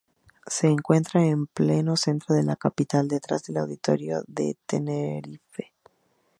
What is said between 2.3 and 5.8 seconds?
de la capital, detrás el Auditorio de Tenerife.